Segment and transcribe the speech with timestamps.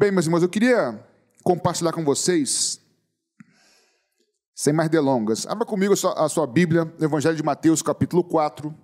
[0.00, 0.98] Bem, meus irmãos, eu queria
[1.44, 2.80] compartilhar com vocês,
[4.54, 5.46] sem mais delongas.
[5.46, 8.74] Abra comigo a sua, Bíblia, Evangelho de Mateus, capítulo 4,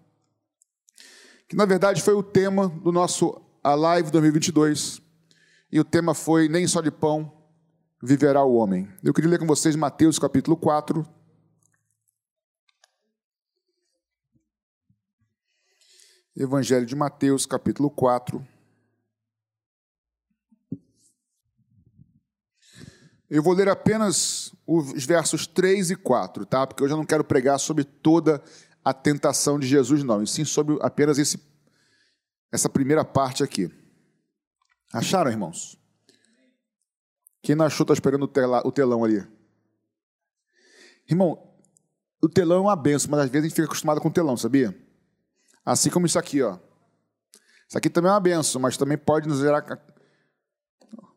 [1.48, 5.00] que na verdade foi o tema do nosso a Live 2022.
[5.72, 7.32] E o tema foi Nem só de pão
[8.02, 8.86] viverá o homem.
[9.02, 11.02] Eu queria ler com vocês Mateus, capítulo 4.
[16.36, 18.46] Evangelho de Mateus, capítulo 4.
[23.28, 26.66] Eu vou ler apenas os versos 3 e 4, tá?
[26.66, 28.42] Porque eu não quero pregar sobre toda
[28.84, 31.40] a tentação de Jesus, não, e sim sobre apenas esse,
[32.52, 33.68] essa primeira parte aqui.
[34.92, 35.76] Acharam, irmãos?
[37.42, 39.26] Quem não achou está esperando o, o telão ali.
[41.08, 41.52] Irmão,
[42.22, 44.36] o telão é uma benção, mas às vezes a gente fica acostumado com o telão,
[44.36, 44.76] sabia?
[45.64, 46.58] Assim como isso aqui, ó.
[47.68, 49.62] Isso aqui também é uma benção, mas também pode nos gerar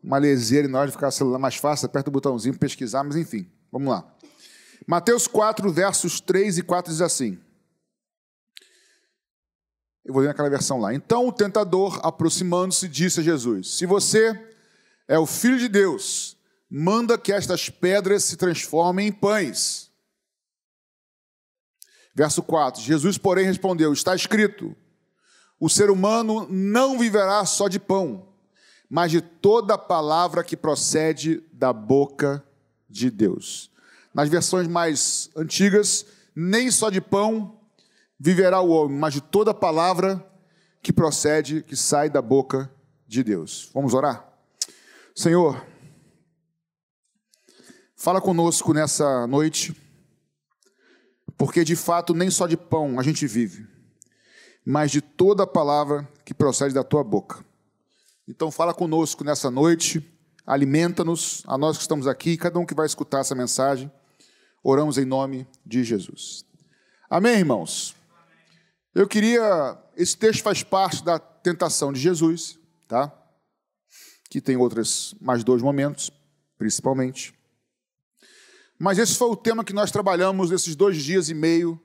[0.02, 3.16] uma leseira em nós de ficar o celular mais fácil, aperta o botãozinho, pesquisar, mas
[3.16, 4.04] enfim, vamos lá.
[4.86, 7.38] Mateus 4, versos 3 e 4 diz assim.
[10.04, 10.94] Eu vou ler naquela versão lá.
[10.94, 14.32] Então o tentador, aproximando-se, disse a Jesus: Se você
[15.06, 16.36] é o filho de Deus,
[16.68, 19.90] manda que estas pedras se transformem em pães.
[22.14, 24.74] Verso 4: Jesus, porém, respondeu: Está escrito:
[25.60, 28.29] O ser humano não viverá só de pão
[28.90, 32.44] mas de toda palavra que procede da boca
[32.88, 33.70] de Deus.
[34.12, 37.60] Nas versões mais antigas, nem só de pão
[38.18, 40.26] viverá o homem, mas de toda palavra
[40.82, 42.68] que procede, que sai da boca
[43.06, 43.70] de Deus.
[43.72, 44.28] Vamos orar?
[45.14, 45.64] Senhor,
[47.94, 49.76] fala conosco nessa noite,
[51.38, 53.68] porque de fato nem só de pão a gente vive,
[54.64, 57.44] mas de toda palavra que procede da tua boca.
[58.30, 60.08] Então fala conosco nessa noite,
[60.46, 63.90] alimenta-nos, a nós que estamos aqui, cada um que vai escutar essa mensagem.
[64.62, 66.44] Oramos em nome de Jesus.
[67.10, 67.96] Amém, irmãos?
[68.94, 69.76] Eu queria.
[69.96, 73.12] Esse texto faz parte da tentação de Jesus, tá?
[74.30, 76.08] Que tem outros mais dois momentos,
[76.56, 77.34] principalmente.
[78.78, 81.82] Mas esse foi o tema que nós trabalhamos nesses dois dias e meio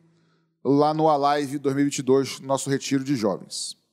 [0.63, 3.83] lá no Alive 2022, nosso retiro de jovens.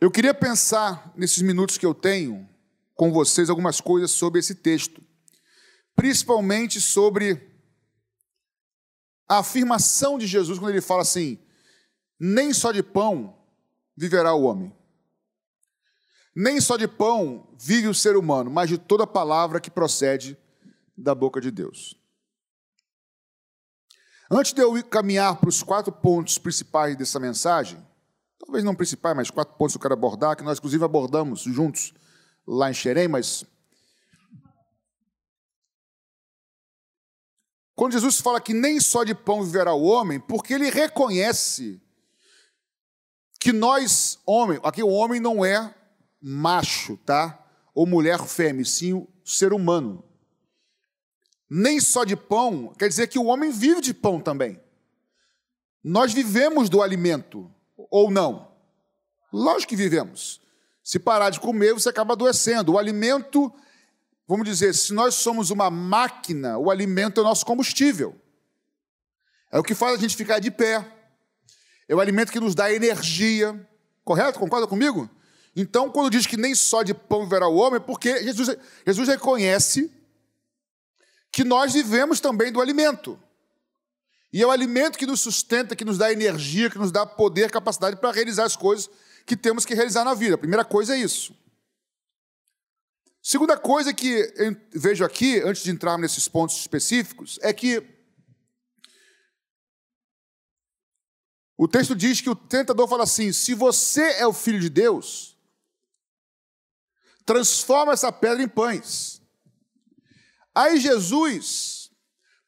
[0.00, 2.48] Eu queria pensar, nesses minutos que eu tenho,
[2.94, 5.02] com vocês, algumas coisas sobre esse texto,
[5.96, 7.50] principalmente sobre
[9.28, 11.36] a afirmação de Jesus, quando ele fala assim:
[12.18, 13.36] nem só de pão
[13.96, 14.72] viverá o homem.
[16.34, 20.38] Nem só de pão vive o ser humano, mas de toda palavra que procede
[20.96, 22.00] da boca de Deus.
[24.30, 27.84] Antes de eu caminhar para os quatro pontos principais dessa mensagem,
[28.48, 31.92] talvez não principais, mas quatro pontos que eu quero abordar, que nós inclusive abordamos juntos
[32.46, 33.44] lá em Xerém, mas.
[37.74, 41.80] Quando Jesus fala que nem só de pão viverá o homem, porque ele reconhece
[43.38, 45.72] que nós, homem, aqui o homem não é
[46.20, 47.46] macho, tá?
[47.74, 50.02] Ou mulher fêmea, sim o ser humano.
[51.48, 54.58] Nem só de pão, quer dizer que o homem vive de pão também.
[55.84, 57.54] Nós vivemos do alimento
[57.90, 58.52] ou não?
[59.32, 60.40] Lógico que vivemos.
[60.82, 62.72] Se parar de comer, você acaba adoecendo.
[62.72, 63.52] O alimento,
[64.26, 68.14] vamos dizer, se nós somos uma máquina, o alimento é o nosso combustível.
[69.50, 70.86] É o que faz a gente ficar de pé.
[71.88, 73.68] É o alimento que nos dá energia.
[74.04, 74.38] Correto?
[74.38, 75.08] Concorda comigo?
[75.54, 78.56] Então, quando diz que nem só de pão viverá o homem, é porque Jesus,
[78.86, 79.92] Jesus reconhece
[81.32, 83.18] que nós vivemos também do alimento.
[84.32, 87.50] E é o alimento que nos sustenta, que nos dá energia, que nos dá poder,
[87.50, 88.90] capacidade para realizar as coisas
[89.24, 90.34] que temos que realizar na vida.
[90.34, 91.34] A primeira coisa é isso.
[93.22, 97.82] Segunda coisa que eu vejo aqui, antes de entrar nesses pontos específicos, é que
[101.56, 105.36] o texto diz que o tentador fala assim: se você é o filho de Deus,
[107.26, 109.20] transforma essa pedra em pães.
[110.54, 111.77] Aí Jesus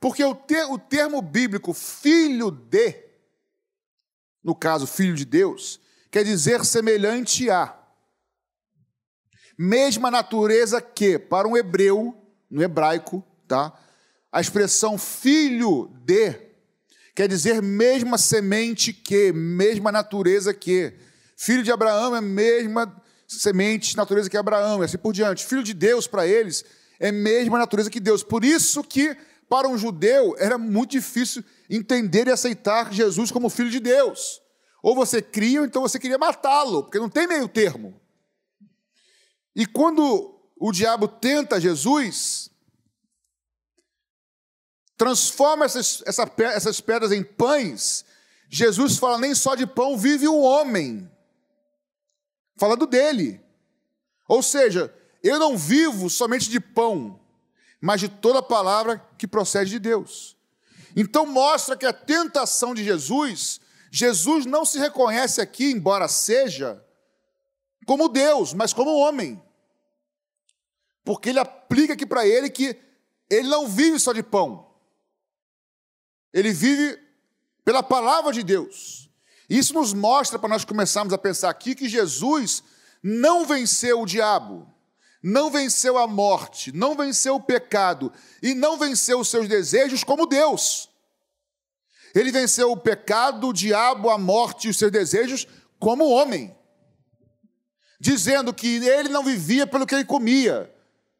[0.01, 2.97] porque o, ter, o termo bíblico filho de,
[4.43, 5.79] no caso, filho de Deus,
[6.11, 7.77] quer dizer semelhante a.
[9.59, 12.17] Mesma natureza que, para um hebreu,
[12.51, 13.79] no hebraico, tá?
[14.33, 16.35] A expressão filho de
[17.15, 20.95] quer dizer mesma semente que, mesma natureza que.
[21.37, 25.45] Filho de Abraão é mesma semente, natureza que Abraão, e assim por diante.
[25.45, 26.65] Filho de Deus para eles
[26.99, 28.23] é mesma natureza que Deus.
[28.23, 29.15] Por isso que
[29.51, 34.41] para um judeu era muito difícil entender e aceitar Jesus como filho de Deus.
[34.81, 38.01] Ou você cria, ou então você queria matá-lo, porque não tem meio termo.
[39.55, 42.49] E quando o diabo tenta Jesus,
[44.97, 48.05] transforma essas, essa, essas pedras em pães,
[48.49, 51.11] Jesus fala: nem só de pão vive o homem,
[52.57, 53.41] falando dele.
[54.29, 54.95] Ou seja,
[55.25, 57.21] eu não vivo somente de pão,
[57.81, 60.37] mas de toda palavra que procede de Deus.
[60.95, 63.61] Então mostra que a tentação de Jesus,
[63.91, 66.85] Jesus não se reconhece aqui, embora seja,
[67.87, 69.43] como Deus, mas como homem.
[71.05, 72.77] Porque ele aplica aqui para ele que
[73.29, 74.69] ele não vive só de pão.
[76.33, 76.99] Ele vive
[77.65, 79.09] pela palavra de Deus.
[79.49, 82.63] Isso nos mostra, para nós começarmos a pensar aqui, que Jesus
[83.03, 84.73] não venceu o diabo,
[85.23, 88.13] não venceu a morte, não venceu o pecado
[88.43, 90.89] e não venceu os seus desejos como Deus.
[92.15, 95.47] Ele venceu o pecado, o diabo, a morte e os seus desejos
[95.79, 96.55] como homem,
[98.01, 100.73] dizendo que ele não vivia pelo que ele comia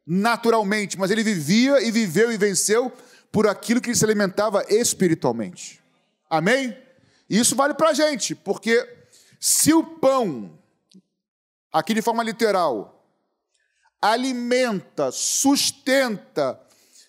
[0.07, 2.93] naturalmente, mas ele vivia e viveu e venceu
[3.31, 5.81] por aquilo que ele se alimentava espiritualmente.
[6.29, 6.77] Amém?
[7.29, 8.89] E isso vale para a gente, porque
[9.39, 10.59] se o pão,
[11.73, 13.00] aqui de forma literal,
[14.01, 16.61] alimenta, sustenta,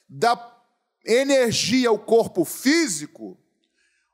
[0.07, 0.38] dá
[1.05, 3.38] energia ao corpo físico,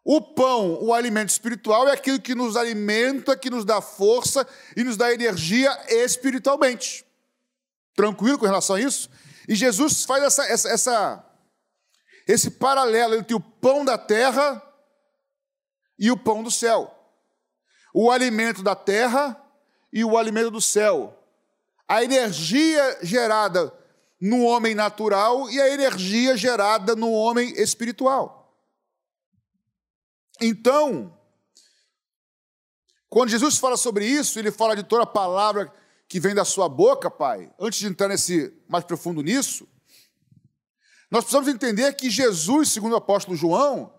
[0.04, 4.84] o pão, o alimento espiritual, é aquilo que nos alimenta, que nos dá força e
[4.84, 7.06] nos dá energia espiritualmente.
[7.94, 9.10] Tranquilo com relação a isso?
[9.50, 11.26] E Jesus faz essa, essa, essa
[12.28, 14.62] esse paralelo entre o pão da terra
[15.98, 16.94] e o pão do céu.
[17.94, 19.42] O alimento da terra
[19.92, 21.17] e o alimento do céu
[21.88, 23.74] a energia gerada
[24.20, 28.38] no homem natural e a energia gerada no homem espiritual.
[30.42, 31.18] Então,
[33.10, 35.72] quando Jesus fala sobre isso, ele fala de toda a palavra
[36.08, 37.52] que vem da sua boca, Pai.
[37.60, 39.68] Antes de entrar nesse mais profundo nisso,
[41.10, 43.94] nós precisamos entender que Jesus, segundo o apóstolo João,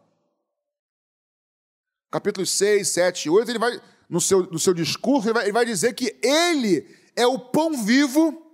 [2.11, 5.53] capítulos 6, 7 e 8, ele vai, no seu, no seu discurso, ele vai, ele
[5.53, 6.83] vai dizer que ele
[7.19, 8.49] é o pão vivo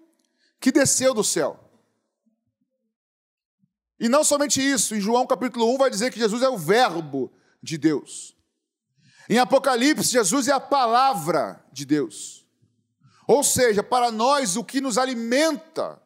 [0.58, 1.60] que desceu do céu.
[4.00, 7.30] E não somente isso, em João capítulo 1 vai dizer que Jesus é o Verbo
[7.62, 8.34] de Deus.
[9.28, 12.46] Em Apocalipse, Jesus é a palavra de Deus.
[13.28, 16.02] Ou seja, para nós, o que nos alimenta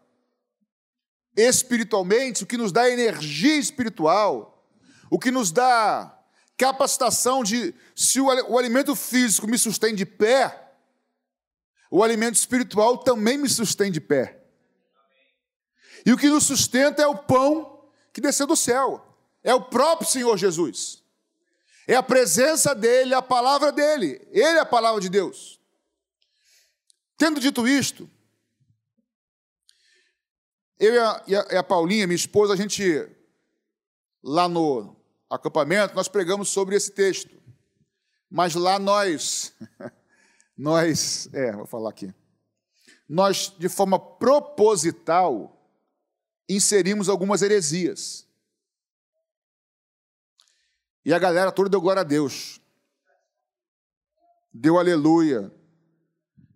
[1.37, 4.69] espiritualmente, o que nos dá energia espiritual,
[5.09, 6.13] o que nos dá
[6.57, 10.68] capacitação de, se o, o alimento físico me sustém de pé,
[11.91, 14.43] o alimento espiritual também me sustém de pé.
[16.05, 19.05] E o que nos sustenta é o pão que desceu do céu.
[19.43, 21.03] É o próprio Senhor Jesus.
[21.87, 24.21] É a presença dele, a palavra dele.
[24.31, 25.59] Ele é a palavra de Deus.
[27.17, 28.09] Tendo dito isto,
[30.79, 33.09] eu e a, e a, e a Paulinha, minha esposa, a gente,
[34.23, 34.95] lá no
[35.29, 37.37] acampamento, nós pregamos sobre esse texto.
[38.31, 39.53] Mas lá nós
[40.59, 42.13] nós, é, vou falar aqui,
[43.09, 45.57] nós, de forma proposital,
[46.49, 48.27] inserimos algumas heresias.
[51.05, 52.61] E a galera toda deu glória a Deus.
[54.53, 55.55] Deu aleluia.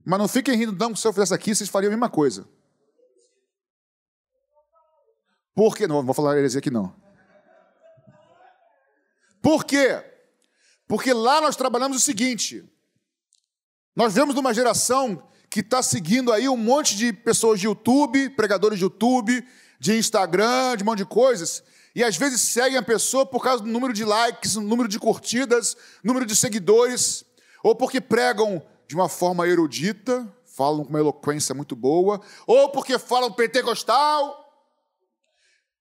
[0.04, 2.46] Mas não fiquem rindo, não, que se eu fizesse aqui, vocês fariam a mesma coisa.
[5.54, 5.86] Por quê?
[5.86, 6.94] Não, vou falar heresia aqui não.
[9.40, 10.02] Por quê?
[10.88, 12.68] Porque lá nós trabalhamos o seguinte:
[13.94, 18.78] nós vemos uma geração que está seguindo aí um monte de pessoas de YouTube, pregadores
[18.78, 19.46] de YouTube,
[19.78, 21.62] de Instagram, de um monte de coisas,
[21.94, 25.76] e às vezes seguem a pessoa por causa do número de likes, número de curtidas,
[26.02, 27.24] número de seguidores,
[27.62, 32.98] ou porque pregam de uma forma erudita, falam com uma eloquência muito boa, ou porque
[32.98, 34.38] falam pentecostal,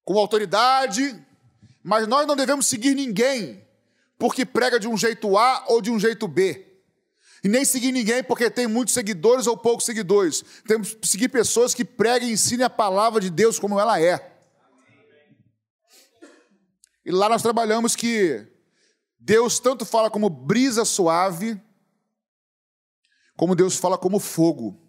[0.04, 1.16] com autoridade,
[1.82, 3.66] mas nós não devemos seguir ninguém
[4.18, 6.71] porque prega de um jeito A ou de um jeito B.
[7.44, 10.44] E nem seguir ninguém porque tem muitos seguidores ou poucos seguidores.
[10.68, 14.32] Temos que seguir pessoas que preguem e ensinem a palavra de Deus como ela é.
[17.04, 18.48] E lá nós trabalhamos que
[19.20, 21.60] Deus tanto fala como brisa suave,
[23.36, 24.80] como Deus fala como fogo.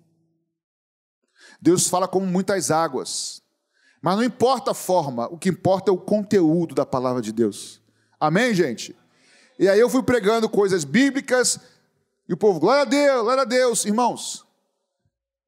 [1.60, 3.42] Deus fala como muitas águas.
[4.02, 7.80] Mas não importa a forma, o que importa é o conteúdo da palavra de Deus.
[8.18, 8.96] Amém, gente?
[9.58, 11.60] E aí eu fui pregando coisas bíblicas,
[12.32, 14.46] e o povo, glória a Deus, glória a Deus, irmãos.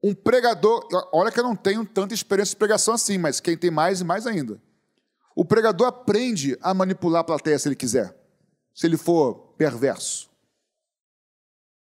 [0.03, 3.71] Um pregador, olha que eu não tenho tanta experiência de pregação assim, mas quem tem
[3.71, 4.61] mais e mais ainda.
[5.35, 8.15] O pregador aprende a manipular a plateia se ele quiser,
[8.71, 10.29] se ele for perverso.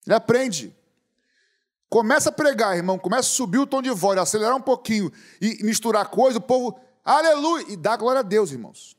[0.05, 0.73] Ele aprende.
[1.89, 5.61] Começa a pregar, irmão, começa a subir o tom de voz, acelerar um pouquinho e
[5.65, 8.95] misturar coisa, o povo, aleluia, e dá glória a Deus, irmãos.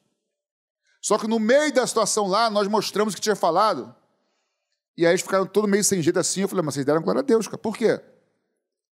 [1.00, 3.96] Só que no meio da situação lá, nós mostramos que tinha falado,
[4.98, 6.40] e aí eles ficaram todo meio sem jeito assim.
[6.40, 7.56] Eu falei, mas vocês deram glória a Deus, cara.
[7.56, 8.00] Por quê?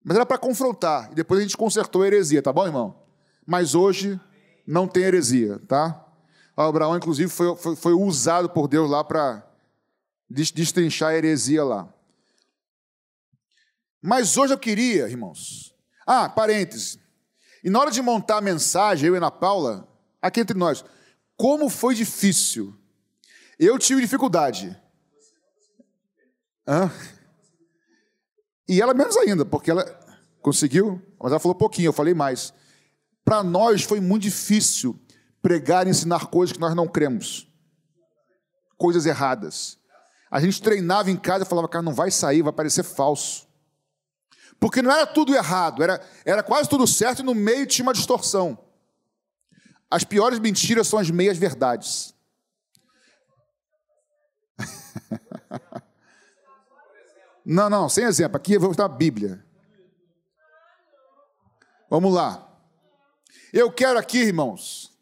[0.05, 1.11] Mas era para confrontar.
[1.11, 3.03] E depois a gente consertou a heresia, tá bom, irmão?
[3.45, 4.21] Mas hoje
[4.65, 6.07] não tem heresia, tá?
[6.57, 9.45] O Abraão, inclusive, foi, foi, foi usado por Deus lá para
[10.31, 11.93] destrinchar a heresia lá.
[14.01, 15.75] Mas hoje eu queria, irmãos.
[16.07, 17.01] Ah, parêntese.
[17.65, 19.89] E na hora de montar a mensagem, eu e Ana Paula,
[20.23, 20.85] aqui entre nós,
[21.37, 22.73] como foi difícil.
[23.59, 24.86] Eu tive dificuldade.
[26.67, 26.91] Hã?
[28.69, 29.85] E ela menos ainda, porque ela
[30.43, 32.53] conseguiu, mas ela falou pouquinho, eu falei mais.
[33.25, 34.99] Para nós foi muito difícil
[35.41, 37.49] pregar e ensinar coisas que nós não cremos.
[38.77, 39.79] Coisas erradas.
[40.31, 43.47] A gente treinava em casa e falava, cara, não vai sair, vai parecer falso.
[44.59, 47.93] Porque não era tudo errado, era, era quase tudo certo e no meio tinha uma
[47.93, 48.59] distorção.
[49.91, 52.15] As piores mentiras são as meias verdades.
[57.47, 58.37] não, não, sem exemplo.
[58.37, 59.41] Aqui eu vou botar a Bíblia.
[61.89, 62.45] Vamos lá.
[63.53, 64.93] Eu quero aqui, irmãos.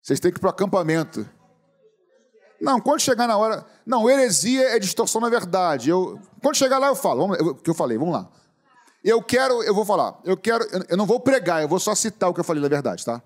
[0.00, 1.28] Vocês têm que ir para o acampamento.
[2.58, 3.66] Não, quando chegar na hora.
[3.84, 5.90] Não, heresia é distorção na verdade.
[5.90, 7.34] Eu, quando chegar lá, eu falo.
[7.34, 8.30] O que eu falei, vamos lá.
[9.04, 10.18] Eu quero, eu vou falar.
[10.24, 12.68] Eu quero, eu não vou pregar, eu vou só citar o que eu falei na
[12.68, 13.22] verdade, tá?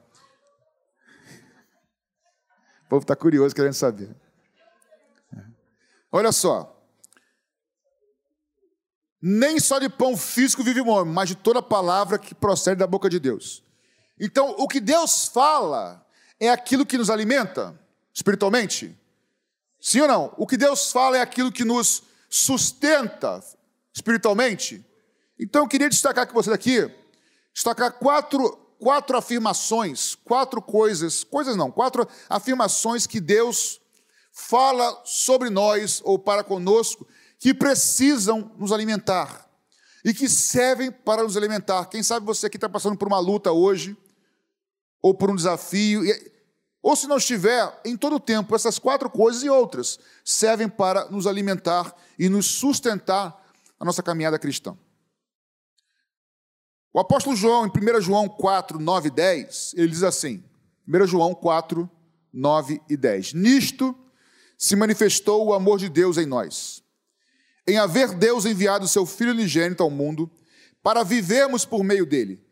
[2.86, 4.14] O povo está curioso, querendo saber.
[6.10, 6.73] Olha só.
[9.26, 12.86] Nem só de pão físico vive o homem, mas de toda palavra que procede da
[12.86, 13.62] boca de Deus.
[14.20, 16.06] Então, o que Deus fala
[16.38, 17.74] é aquilo que nos alimenta
[18.12, 18.94] espiritualmente?
[19.80, 20.34] Sim ou não?
[20.36, 23.42] O que Deus fala é aquilo que nos sustenta
[23.94, 24.84] espiritualmente?
[25.40, 26.90] Então, eu queria destacar com você aqui,
[27.54, 33.80] destacar quatro quatro afirmações, quatro coisas, coisas não, quatro afirmações que Deus
[34.30, 37.06] fala sobre nós ou para conosco
[37.44, 39.46] que precisam nos alimentar
[40.02, 41.84] e que servem para nos alimentar.
[41.90, 43.94] Quem sabe você aqui está passando por uma luta hoje,
[45.02, 46.00] ou por um desafio,
[46.82, 51.10] ou se não estiver, em todo o tempo, essas quatro coisas e outras servem para
[51.10, 53.38] nos alimentar e nos sustentar
[53.78, 54.74] a nossa caminhada cristã.
[56.94, 60.42] O apóstolo João, em 1 João 4, 9 e 10, ele diz assim:
[60.88, 61.90] 1 João 4,
[62.32, 63.34] 9 e 10.
[63.34, 63.94] Nisto
[64.56, 66.83] se manifestou o amor de Deus em nós,
[67.66, 70.30] em haver Deus enviado seu Filho unigênito ao mundo
[70.82, 72.44] para vivermos por meio dele.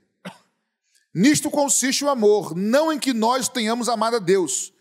[1.15, 4.73] Nisto consiste o amor, não em que nós tenhamos amado a Deus,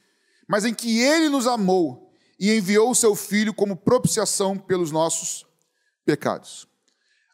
[0.47, 5.45] mas em que ele nos amou e enviou o seu Filho como propiciação pelos nossos
[6.05, 6.67] pecados.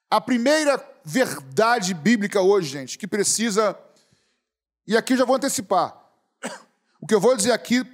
[0.10, 3.78] A primeira verdade bíblica hoje, gente, que precisa.
[4.88, 5.96] E aqui eu já vou antecipar.
[7.00, 7.86] O que eu vou dizer aqui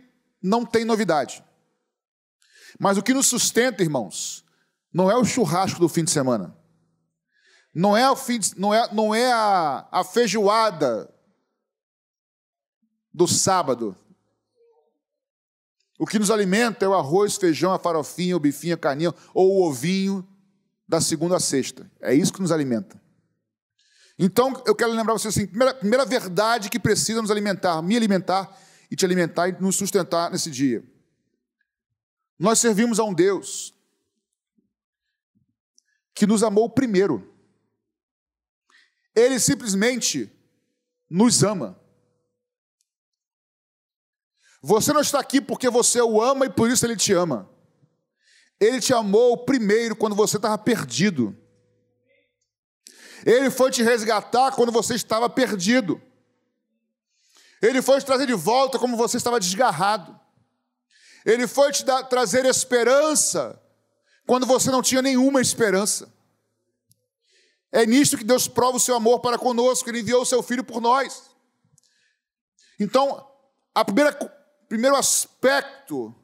[0.42, 1.44] não tem novidade.
[2.80, 4.43] Mas o que nos sustenta, irmãos,
[4.94, 6.56] não é o churrasco do fim de semana.
[7.74, 11.12] Não é, o fim de, não é, não é a, a feijoada
[13.12, 13.98] do sábado.
[15.98, 19.54] O que nos alimenta é o arroz, feijão, a farofinha, o bifinho, a carninha ou
[19.54, 20.28] o ovinho
[20.88, 21.90] da segunda a sexta.
[22.00, 23.02] É isso que nos alimenta.
[24.20, 28.56] Então, eu quero lembrar você assim: primeira, primeira verdade que precisa nos alimentar, me alimentar
[28.92, 30.84] e te alimentar e nos sustentar nesse dia.
[32.38, 33.74] Nós servimos a um Deus
[36.14, 37.34] que nos amou primeiro.
[39.16, 40.32] Ele simplesmente
[41.10, 41.80] nos ama.
[44.62, 47.50] Você não está aqui porque você o ama e por isso ele te ama.
[48.60, 51.38] Ele te amou primeiro quando você estava perdido.
[53.26, 56.02] Ele foi te resgatar quando você estava perdido.
[57.62, 60.20] Ele foi te trazer de volta como você estava desgarrado.
[61.26, 63.62] Ele foi te dar, trazer esperança
[64.26, 66.12] quando você não tinha nenhuma esperança.
[67.72, 70.64] É nisto que Deus prova o seu amor para conosco, Ele enviou o seu Filho
[70.64, 71.24] por nós.
[72.80, 73.28] Então,
[73.74, 74.14] a primeira
[74.68, 76.16] primeiro aspecto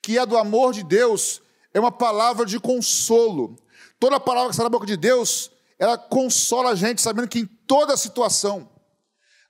[0.00, 1.42] que é do amor de Deus
[1.74, 3.56] é uma palavra de consolo.
[4.00, 5.50] Toda palavra que sai da boca de Deus
[5.82, 8.70] ela consola a gente sabendo que em toda situação,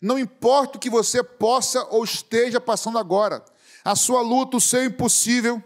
[0.01, 3.45] não importa o que você possa ou esteja passando agora,
[3.85, 5.63] a sua luta, o seu impossível,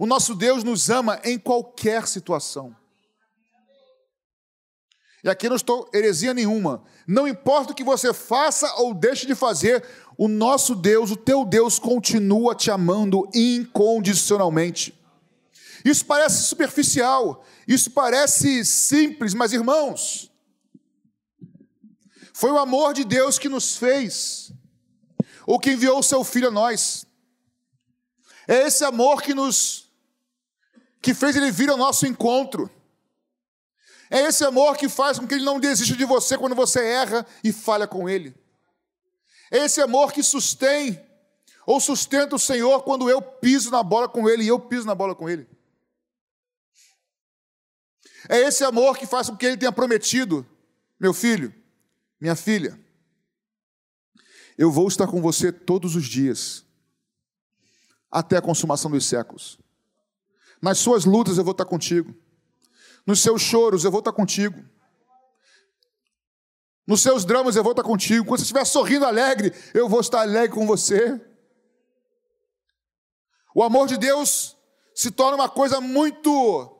[0.00, 2.74] o nosso Deus nos ama em qualquer situação.
[5.22, 6.82] E aqui não estou heresia nenhuma.
[7.06, 11.44] Não importa o que você faça ou deixe de fazer, o nosso Deus, o teu
[11.44, 14.98] Deus, continua te amando incondicionalmente.
[15.84, 20.32] Isso parece superficial, isso parece simples, mas irmãos,
[22.32, 24.50] foi o amor de Deus que nos fez,
[25.46, 27.04] ou que enviou o seu filho a nós.
[28.48, 29.89] É esse amor que nos
[31.00, 32.70] que fez ele vir ao nosso encontro.
[34.10, 37.26] É esse amor que faz com que ele não desista de você quando você erra
[37.44, 38.34] e falha com ele.
[39.50, 41.00] É esse amor que sustém
[41.66, 44.94] ou sustenta o Senhor quando eu piso na bola com ele e eu piso na
[44.94, 45.48] bola com ele.
[48.28, 50.46] É esse amor que faz com que ele tenha prometido,
[50.98, 51.54] meu filho,
[52.20, 52.78] minha filha,
[54.58, 56.64] eu vou estar com você todos os dias,
[58.10, 59.58] até a consumação dos séculos.
[60.60, 62.14] Nas suas lutas eu vou estar contigo.
[63.06, 64.62] Nos seus choros eu vou estar contigo.
[66.86, 68.26] Nos seus dramas eu vou estar contigo.
[68.26, 71.20] Quando você estiver sorrindo alegre, eu vou estar alegre com você.
[73.54, 74.56] O amor de Deus
[74.94, 76.76] se torna uma coisa muito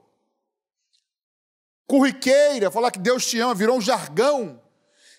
[1.87, 4.63] corriqueira, falar que Deus te ama virou um jargão.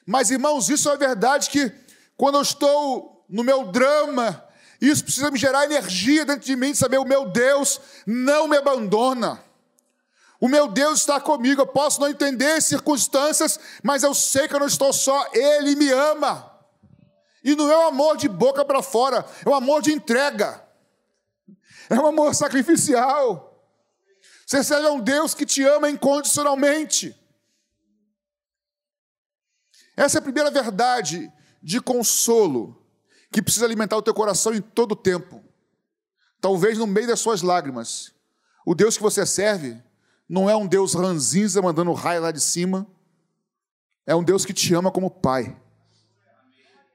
[0.05, 1.71] Mas irmãos, isso é verdade que
[2.15, 4.45] quando eu estou no meu drama,
[4.81, 8.57] isso precisa me gerar energia dentro de mim, de saber o meu Deus não me
[8.57, 9.43] abandona.
[10.39, 11.61] O meu Deus está comigo.
[11.61, 15.29] Eu posso não entender as circunstâncias, mas eu sei que eu não estou só.
[15.33, 16.51] Ele me ama.
[17.43, 20.63] E não é um amor de boca para fora, é um amor de entrega.
[21.87, 23.47] É um amor sacrificial.
[24.45, 27.15] Você serve a um Deus que te ama incondicionalmente.
[29.95, 32.80] Essa é a primeira verdade de consolo
[33.31, 35.41] que precisa alimentar o teu coração em todo o tempo.
[36.39, 38.11] Talvez no meio das suas lágrimas.
[38.65, 39.81] O Deus que você serve
[40.27, 42.85] não é um Deus ranzinza mandando raio lá de cima.
[44.05, 45.55] É um Deus que te ama como pai.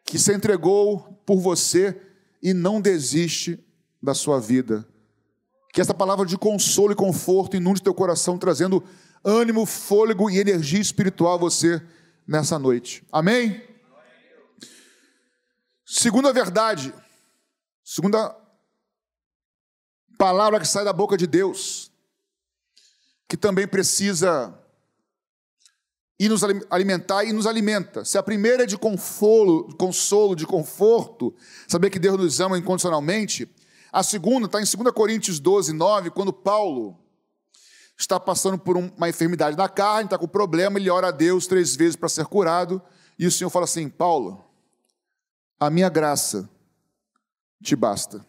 [0.04, 2.00] Que se entregou por você
[2.42, 3.64] e não desiste
[4.02, 4.86] da sua vida.
[5.72, 8.82] Que essa palavra de consolo e conforto inunde teu coração, trazendo
[9.24, 11.82] ânimo, fôlego e energia espiritual a você
[12.26, 13.04] nessa noite.
[13.10, 13.65] Amém?
[15.88, 16.92] Segunda verdade,
[17.84, 18.36] segunda
[20.18, 21.92] palavra que sai da boca de Deus,
[23.28, 24.52] que também precisa
[26.18, 28.04] ir nos alimentar e nos alimenta.
[28.04, 31.32] Se a primeira é de consolo, de conforto,
[31.68, 33.48] saber que Deus nos ama incondicionalmente,
[33.92, 36.98] a segunda está em 2 Coríntios 12, 9, quando Paulo
[37.96, 41.76] está passando por uma enfermidade na carne, está com problema, ele ora a Deus três
[41.76, 42.82] vezes para ser curado,
[43.16, 44.45] e o Senhor fala assim: Paulo,
[45.58, 46.48] a minha graça
[47.62, 48.24] te basta.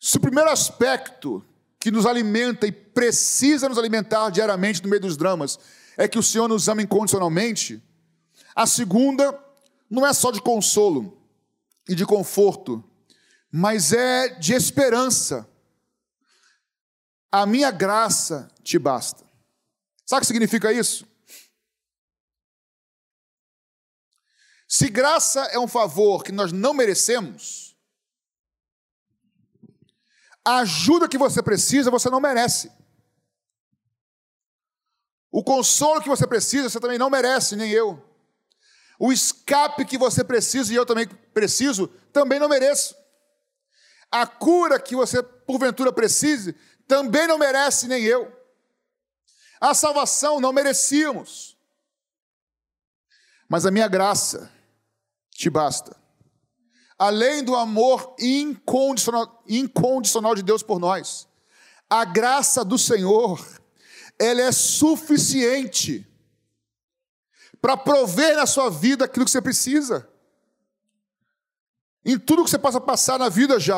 [0.00, 1.44] Se o primeiro aspecto
[1.80, 5.58] que nos alimenta e precisa nos alimentar diariamente no meio dos dramas
[5.96, 7.82] é que o Senhor nos ama incondicionalmente,
[8.54, 9.36] a segunda
[9.90, 11.20] não é só de consolo
[11.88, 12.84] e de conforto,
[13.50, 15.48] mas é de esperança.
[17.32, 19.24] A minha graça te basta.
[20.04, 21.07] Sabe o que significa isso?
[24.68, 27.74] Se graça é um favor que nós não merecemos,
[30.44, 32.70] a ajuda que você precisa, você não merece.
[35.30, 38.04] O consolo que você precisa, você também não merece, nem eu.
[38.98, 42.94] O escape que você precisa e eu também preciso, também não mereço.
[44.10, 46.54] A cura que você porventura precise,
[46.86, 48.30] também não merece, nem eu.
[49.60, 51.56] A salvação não merecíamos.
[53.48, 54.50] Mas a minha graça,
[55.38, 55.96] te basta.
[56.98, 61.28] Além do amor incondicional, incondicional de Deus por nós,
[61.88, 63.40] a graça do Senhor,
[64.18, 66.04] ela é suficiente
[67.62, 70.08] para prover na sua vida aquilo que você precisa.
[72.04, 73.76] Em tudo que você possa passar na vida, já.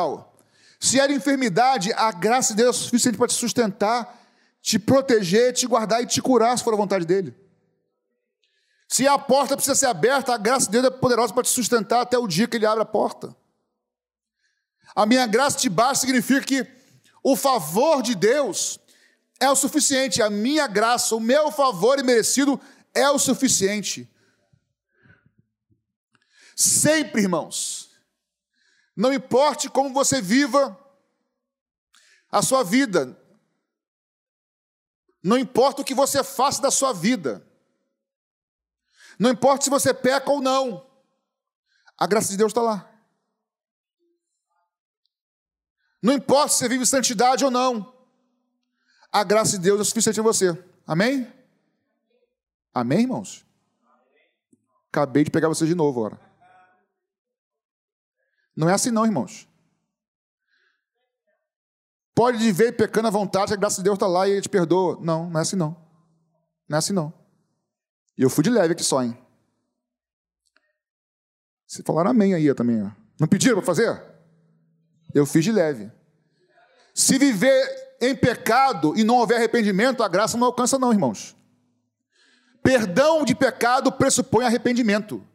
[0.79, 4.19] Se era enfermidade, a graça de Deus é suficiente para te sustentar,
[4.63, 7.35] te proteger, te guardar e te curar, se for a vontade dele.
[8.91, 12.01] Se a porta precisa ser aberta, a graça de Deus é poderosa para te sustentar
[12.01, 13.33] até o dia que Ele abre a porta.
[14.93, 16.67] A minha graça te basta significa que
[17.23, 18.77] o favor de Deus
[19.39, 20.21] é o suficiente.
[20.21, 22.59] A minha graça, o meu favor imerecido
[22.93, 24.11] é o suficiente.
[26.53, 27.91] Sempre, irmãos.
[28.93, 30.77] Não importe como você viva
[32.29, 33.17] a sua vida.
[35.23, 37.49] Não importa o que você faça da sua vida.
[39.21, 40.83] Não importa se você peca ou não,
[41.95, 42.91] a graça de Deus está lá.
[46.01, 47.93] Não importa se você vive santidade ou não,
[49.11, 50.57] a graça de Deus é suficiente em você.
[50.87, 51.31] Amém?
[52.73, 53.45] Amém, irmãos?
[54.89, 56.19] Acabei de pegar vocês de novo agora.
[58.55, 59.47] Não é assim, não, irmãos.
[62.15, 64.97] Pode viver pecando à vontade, a graça de Deus está lá e ele te perdoa.
[64.99, 65.77] Não, não é assim não.
[66.67, 67.20] Não é assim não.
[68.17, 69.17] E eu fui de leve aqui só, hein?
[71.65, 72.83] Vocês falaram amém aí também.
[72.83, 72.91] Ó.
[73.19, 74.03] Não pediram para fazer?
[75.13, 75.91] Eu fiz de leve.
[76.93, 81.35] Se viver em pecado e não houver arrependimento, a graça não alcança, não, irmãos.
[82.61, 85.25] Perdão de pecado pressupõe arrependimento.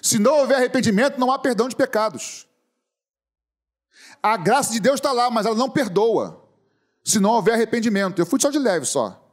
[0.00, 2.46] Se não houver arrependimento, não há perdão de pecados.
[4.22, 6.42] A graça de Deus está lá, mas ela não perdoa.
[7.04, 8.18] Se não houver arrependimento.
[8.18, 9.25] Eu fui só de leve só.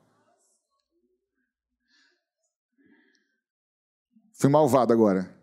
[4.44, 5.34] Fui malvado agora.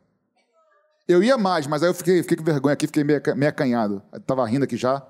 [1.08, 4.02] Eu ia mais, mas aí eu fiquei, fiquei com vergonha aqui, fiquei meio, meio acanhado.
[4.14, 5.02] Estava rindo aqui já.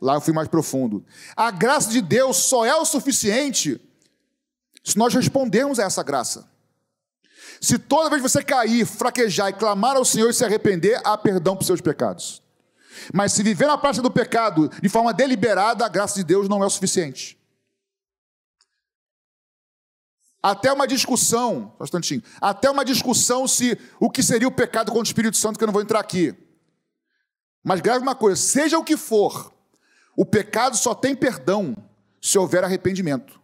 [0.00, 1.04] Lá eu fui mais profundo.
[1.36, 3.78] A graça de Deus só é o suficiente
[4.82, 6.48] se nós respondermos a essa graça.
[7.60, 11.54] Se toda vez você cair, fraquejar e clamar ao Senhor e se arrepender, há perdão
[11.54, 12.42] para os seus pecados.
[13.12, 16.62] Mas se viver na prática do pecado de forma deliberada, a graça de Deus não
[16.62, 17.38] é o suficiente.
[20.42, 25.02] Até uma discussão, um instantinho, até uma discussão se o que seria o pecado contra
[25.02, 26.34] o Espírito Santo, que eu não vou entrar aqui.
[27.62, 29.52] Mas grave uma coisa, seja o que for,
[30.16, 31.76] o pecado só tem perdão
[32.20, 33.40] se houver arrependimento.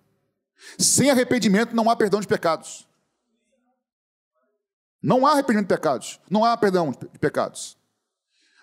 [0.76, 2.86] Sem arrependimento não há perdão de pecados.
[5.00, 6.20] Não há arrependimento de pecados.
[6.28, 7.78] Não há perdão de pecados.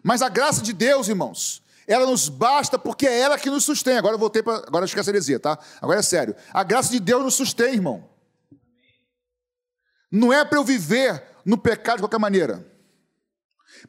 [0.03, 3.97] Mas a graça de Deus, irmãos, ela nos basta porque é ela que nos sustém.
[3.97, 4.57] Agora eu voltei para.
[4.57, 5.57] Agora esquece a heresia, tá?
[5.81, 6.35] Agora é sério.
[6.53, 8.14] A graça de Deus nos sustém, irmão.
[10.11, 12.65] Não é para eu viver no pecado de qualquer maneira.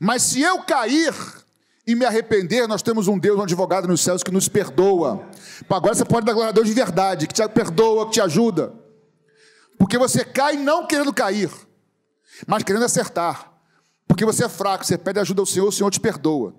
[0.01, 1.15] Mas se eu cair
[1.87, 5.29] e me arrepender, nós temos um Deus, um advogado nos céus que nos perdoa.
[5.69, 8.75] Agora você pode dar glória a Deus de verdade, que te perdoa, que te ajuda.
[9.79, 11.51] Porque você cai não querendo cair
[12.47, 13.53] mas querendo acertar.
[14.09, 16.55] Porque você é fraco, você pede ajuda ao Senhor, o Senhor te perdoa.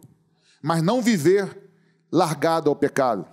[0.61, 1.69] Mas não viver
[2.11, 3.27] largado ao pecado.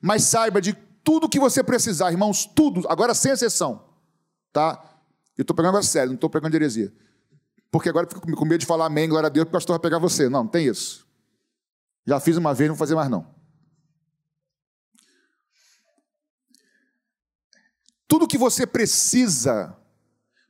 [0.00, 3.84] Mas saiba de tudo que você precisar, irmãos, tudo, agora sem exceção.
[4.52, 4.82] Tá?
[5.36, 6.92] Eu estou pegando agora sério, não estou pegando de heresia.
[7.70, 9.74] Porque agora eu fico com medo de falar amém, glória a Deus, porque o pastor
[9.74, 10.28] vai pegar você.
[10.28, 11.06] Não, não tem isso.
[12.06, 13.34] Já fiz uma vez, não vou fazer mais não.
[18.08, 19.76] Tudo que você precisa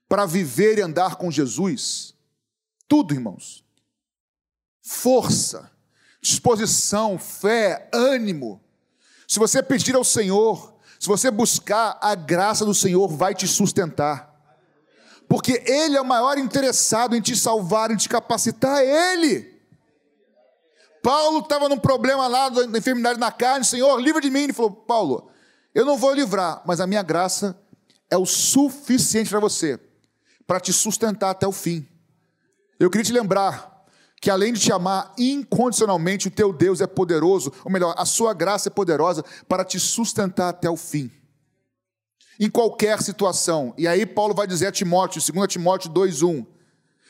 [0.09, 2.15] para viver e andar com Jesus?
[2.87, 3.65] Tudo, irmãos.
[4.83, 5.71] Força,
[6.21, 8.63] disposição, fé, ânimo.
[9.27, 14.36] Se você pedir ao Senhor, se você buscar, a graça do Senhor vai te sustentar.
[15.29, 19.55] Porque Ele é o maior interessado em te salvar, em te capacitar, é Ele.
[21.03, 24.41] Paulo estava num problema lá da enfermidade na carne, Senhor, livra de mim.
[24.41, 25.31] Ele falou: Paulo,
[25.75, 27.59] eu não vou livrar, mas a minha graça
[28.11, 29.81] é o suficiente para você
[30.47, 31.87] para te sustentar até o fim.
[32.79, 33.85] Eu queria te lembrar
[34.21, 38.33] que além de te amar incondicionalmente, o teu Deus é poderoso, ou melhor, a sua
[38.33, 41.11] graça é poderosa para te sustentar até o fim.
[42.39, 43.75] Em qualquer situação.
[43.79, 46.47] E aí Paulo vai dizer a Timóteo, 2 Timóteo 2:1,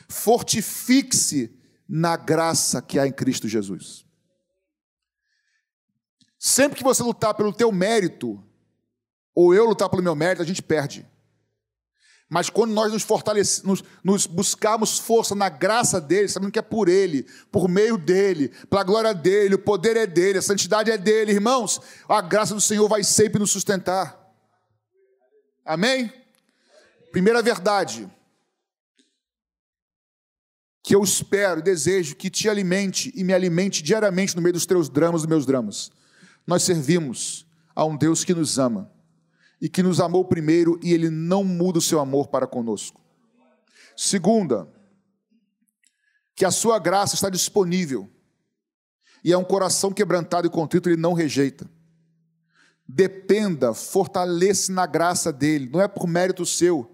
[0.08, 1.52] fortifique-se
[1.88, 4.04] na graça que há em Cristo Jesus.
[6.38, 8.42] Sempre que você lutar pelo teu mérito,
[9.34, 11.06] ou eu lutar pelo meu mérito, a gente perde.
[12.28, 16.88] Mas quando nós nos fortalecemos, nos, buscarmos força na graça dele, sabendo que é por
[16.88, 21.32] ele, por meio dele, pela glória dele, o poder é dele, a santidade é dele,
[21.32, 24.25] irmãos, a graça do Senhor vai sempre nos sustentar.
[25.66, 26.12] Amém?
[27.10, 28.08] Primeira verdade
[30.80, 34.88] que eu espero, desejo que te alimente e me alimente diariamente no meio dos teus
[34.88, 35.90] dramas, dos meus dramas.
[36.46, 38.88] Nós servimos a um Deus que nos ama
[39.60, 43.00] e que nos amou primeiro e ele não muda o seu amor para conosco.
[43.96, 44.72] Segunda,
[46.36, 48.08] que a sua graça está disponível
[49.24, 51.68] e é um coração quebrantado e contrito ele não rejeita.
[52.88, 56.90] Dependa, fortaleça na graça dele, não é por mérito seu,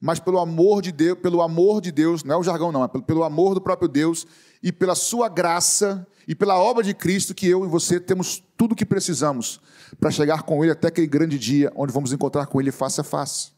[0.00, 2.88] mas pelo amor de Deus, pelo amor de Deus, não é o jargão não, é
[2.88, 4.26] pelo amor do próprio Deus
[4.62, 8.72] e pela sua graça e pela obra de Cristo que eu e você temos tudo
[8.72, 9.60] o que precisamos
[10.00, 13.04] para chegar com Ele até aquele grande dia onde vamos encontrar com Ele face a
[13.04, 13.52] face.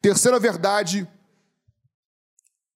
[0.00, 1.08] Terceira verdade,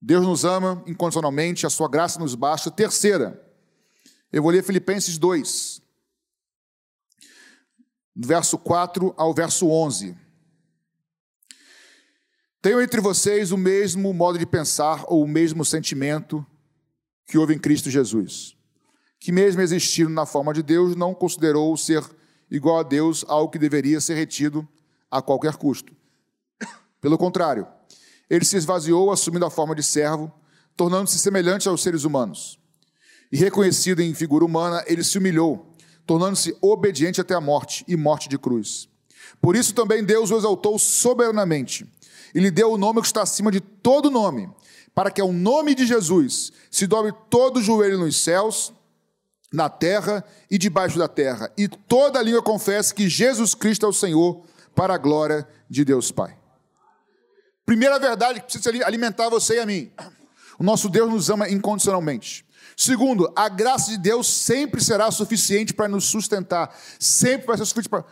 [0.03, 2.71] Deus nos ama incondicionalmente, a sua graça nos basta.
[2.71, 3.41] Terceira,
[4.33, 5.80] eu vou ler Filipenses 2,
[8.15, 10.17] verso 4 ao verso 11.
[12.63, 16.45] Tenho entre vocês o mesmo modo de pensar ou o mesmo sentimento
[17.27, 18.57] que houve em Cristo Jesus,
[19.19, 22.05] que mesmo existindo na forma de Deus, não considerou ser
[22.51, 24.69] igual a Deus algo que deveria ser retido
[25.11, 25.95] a qualquer custo.
[27.01, 27.67] Pelo contrário,
[28.29, 30.31] ele se esvaziou assumindo a forma de servo,
[30.77, 32.59] tornando-se semelhante aos seres humanos.
[33.33, 35.70] e reconhecido em figura humana, ele se humilhou,
[36.11, 38.89] tornando-se obediente até a morte e morte de cruz.
[39.41, 41.87] Por isso também Deus o exaltou soberanamente
[42.35, 44.51] e lhe deu o nome que está acima de todo nome,
[44.93, 48.73] para que ao nome de Jesus se dobre todo o joelho nos céus,
[49.53, 53.93] na terra e debaixo da terra, e toda língua confesse que Jesus Cristo é o
[53.93, 54.43] Senhor,
[54.75, 56.37] para a glória de Deus Pai.
[57.65, 59.93] Primeira verdade que precisa alimentar você e a mim:
[60.59, 62.45] o nosso Deus nos ama incondicionalmente.
[62.81, 67.91] Segundo, a graça de Deus sempre será suficiente para nos sustentar, sempre vai ser suficiente
[67.91, 68.07] para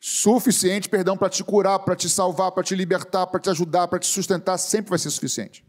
[0.00, 3.98] suficiente, perdão, para te curar, para te salvar, para te libertar, para te ajudar, para
[3.98, 5.66] te sustentar, sempre vai ser suficiente.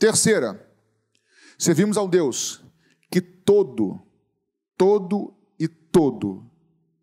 [0.00, 0.68] Terceira,
[1.56, 2.60] servimos ao Deus
[3.08, 4.02] que todo,
[4.76, 6.50] todo e todo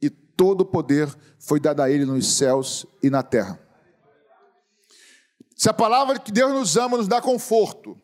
[0.01, 1.07] e todo poder
[1.39, 3.57] foi dado a Ele nos céus e na terra.
[5.55, 7.97] Se a palavra que Deus nos ama nos dá conforto,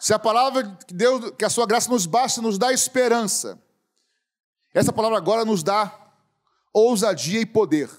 [0.00, 3.62] se a palavra que Deus, que a sua graça nos basta, nos dá esperança,
[4.72, 5.94] essa palavra agora nos dá
[6.72, 7.90] ousadia e poder.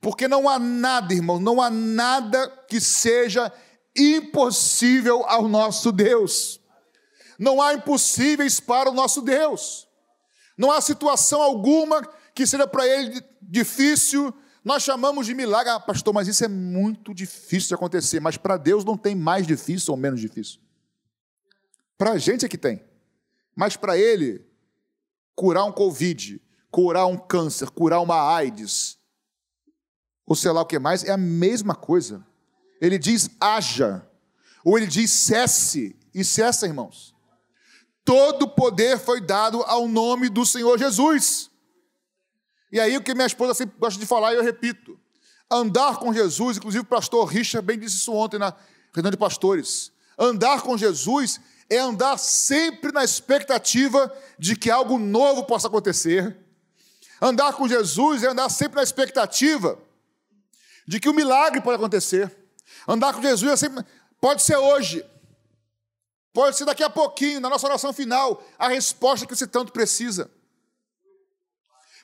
[0.00, 3.52] Porque não há nada, irmão, não há nada que seja
[3.94, 6.58] impossível ao nosso Deus.
[7.38, 9.86] Não há impossíveis para o nosso Deus.
[10.56, 12.02] Não há situação alguma
[12.34, 14.32] que seja para ele difícil.
[14.64, 18.20] Nós chamamos de milagre, ah, pastor, mas isso é muito difícil de acontecer.
[18.20, 20.61] Mas para Deus não tem mais difícil ou menos difícil.
[22.02, 22.82] Para a gente é que tem.
[23.54, 24.44] Mas para ele,
[25.36, 28.98] curar um Covid, curar um câncer, curar uma AIDS,
[30.26, 32.26] ou sei lá o que mais, é a mesma coisa.
[32.80, 34.04] Ele diz haja,
[34.64, 37.14] ou ele diz cesse, e cessa, irmãos.
[38.04, 41.52] Todo poder foi dado ao nome do Senhor Jesus.
[42.72, 44.98] E aí o que minha esposa sempre gosta de falar, e eu repito:
[45.48, 48.52] andar com Jesus, inclusive o pastor Richard bem disse isso ontem na
[48.92, 49.92] reunião de pastores.
[50.18, 51.40] Andar com Jesus
[51.74, 56.36] é andar sempre na expectativa de que algo novo possa acontecer,
[57.22, 59.78] Andar com Jesus é andar sempre na expectativa
[60.84, 62.36] de que o milagre pode acontecer.
[62.86, 63.86] Andar com Jesus é sempre,
[64.20, 65.08] pode ser hoje,
[66.32, 70.28] pode ser daqui a pouquinho, na nossa oração final, a resposta que você tanto precisa.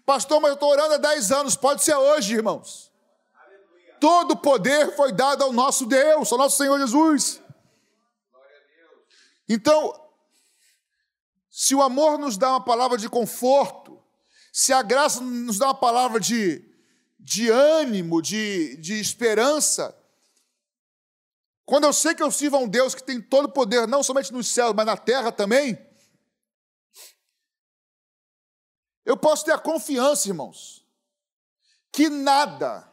[0.07, 2.89] Pastor, mas eu estou orando há 10 anos, pode ser hoje, irmãos.
[4.01, 7.41] Todo poder foi dado ao nosso Deus, ao nosso Senhor Jesus.
[9.49, 9.93] Então,
[11.49, 14.03] se o amor nos dá uma palavra de conforto,
[14.53, 16.65] se a graça nos dá uma palavra de,
[17.19, 19.97] de ânimo, de, de esperança,
[21.65, 24.03] quando eu sei que eu sirvo a um Deus que tem todo o poder, não
[24.03, 25.79] somente nos céus, mas na terra também,
[29.05, 30.87] eu posso ter a confiança, irmãos,
[31.91, 32.93] que nada,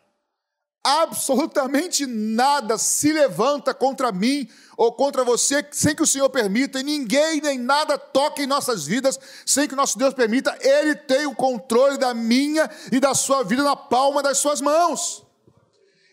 [0.86, 6.84] absolutamente nada se levanta contra mim ou contra você sem que o Senhor permita, e
[6.84, 10.56] ninguém nem nada toque em nossas vidas sem que o nosso Deus permita.
[10.62, 15.26] Ele tem o controle da minha e da sua vida na palma das suas mãos.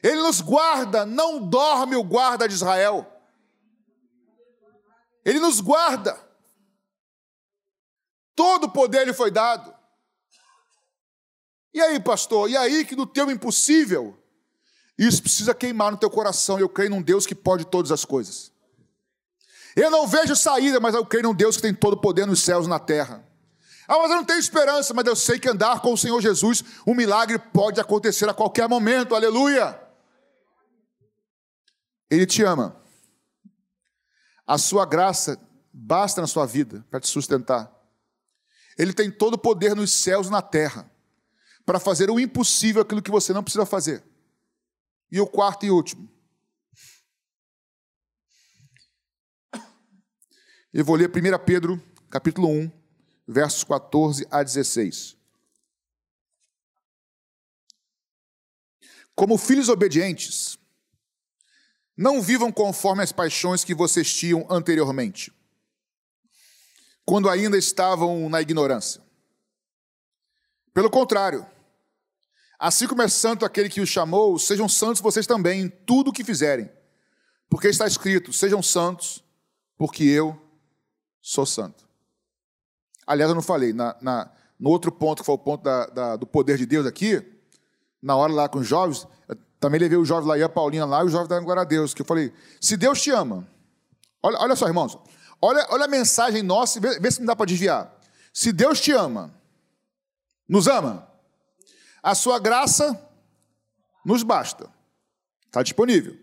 [0.03, 3.07] Ele nos guarda, não dorme o guarda de Israel.
[5.23, 6.19] Ele nos guarda.
[8.35, 9.73] Todo o poder lhe foi dado.
[11.75, 12.51] E aí, pastor?
[12.51, 14.22] E aí que no teu impossível
[14.99, 16.59] isso precisa queimar no teu coração.
[16.59, 18.53] Eu creio num Deus que pode todas as coisas.
[19.75, 22.41] Eu não vejo saída, mas eu creio num Deus que tem todo o poder nos
[22.41, 23.27] céus e na terra.
[23.89, 26.63] Ah, mas eu não tenho esperança, mas eu sei que andar com o Senhor Jesus,
[26.87, 29.15] um milagre pode acontecer a qualquer momento.
[29.15, 29.79] Aleluia!
[32.11, 32.77] Ele te ama.
[34.47, 35.41] A sua graça
[35.73, 37.73] basta na sua vida para te sustentar.
[38.79, 40.91] Ele tem todo o poder nos céus e na terra
[41.65, 44.03] para fazer o impossível, aquilo que você não precisa fazer.
[45.13, 46.11] E o quarto e último.
[50.73, 52.73] Eu vou ler 1 Pedro, capítulo 1,
[53.29, 55.15] versos 14 a 16.
[59.15, 60.59] Como filhos obedientes,
[61.95, 65.31] não vivam conforme as paixões que vocês tinham anteriormente,
[67.05, 69.03] quando ainda estavam na ignorância.
[70.73, 71.47] Pelo contrário,
[72.63, 76.13] Assim como é santo aquele que os chamou, sejam santos vocês também em tudo o
[76.13, 76.71] que fizerem.
[77.51, 79.25] Porque está escrito: sejam santos,
[79.77, 80.41] porque eu
[81.21, 81.85] sou santo.
[83.05, 86.17] Aliás, eu não falei, na, na, no outro ponto, que foi o ponto da, da,
[86.17, 87.21] do poder de Deus aqui,
[88.01, 89.09] na hora lá com os jovens,
[89.59, 91.65] também levei o jovem lá e a Paulina lá, e o jovem dando glória a
[91.65, 93.45] Deus, que eu falei: se Deus te ama,
[94.23, 94.97] olha, olha só, irmãos,
[95.41, 97.93] olha, olha a mensagem nossa, vê, vê se me dá para desviar.
[98.33, 99.35] Se Deus te ama,
[100.49, 101.12] nos ama,
[102.03, 103.01] a sua graça
[104.05, 104.69] nos basta.
[105.47, 106.19] Está disponível.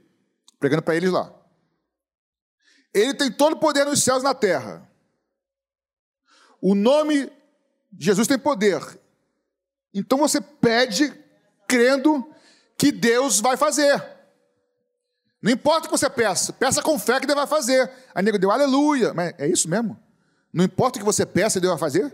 [0.59, 1.33] Pregando para eles lá.
[2.93, 4.89] Ele tem todo o poder nos céus e na terra.
[6.61, 7.31] O nome
[7.91, 8.81] de Jesus tem poder.
[9.93, 11.13] Então você pede
[11.67, 12.27] crendo
[12.77, 14.03] que Deus vai fazer.
[15.41, 17.89] Não importa o que você peça, peça com fé que Deus vai fazer.
[18.13, 19.13] A nego deu aleluia.
[19.13, 19.97] Mas é isso mesmo?
[20.51, 22.13] Não importa o que você peça, Deus vai fazer?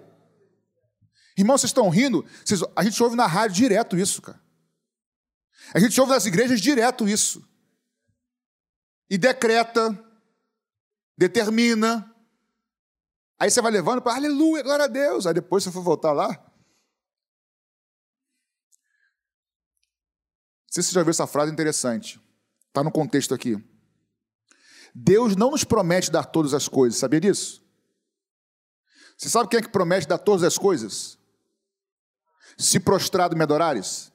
[1.38, 2.26] Irmãos, vocês estão rindo?
[2.44, 4.40] Vocês, a gente ouve na rádio direto isso, cara.
[5.74, 7.48] A gente ouve nas igrejas direto isso.
[9.10, 9.98] E decreta,
[11.18, 12.14] determina.
[13.38, 15.28] Aí você vai levando para aleluia, glória a Deus.
[15.28, 16.30] Aí depois você for voltar lá.
[16.30, 16.44] Não
[20.72, 22.22] sei se você já viu essa frase interessante.
[22.68, 23.62] Está no contexto aqui.
[24.94, 27.62] Deus não nos promete dar todas as coisas, sabia disso?
[29.18, 31.18] Você sabe quem é que promete dar todas as coisas?
[32.58, 34.12] Se prostrado me adorares.